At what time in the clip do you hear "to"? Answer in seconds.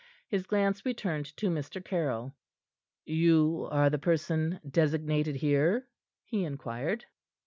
1.37-1.51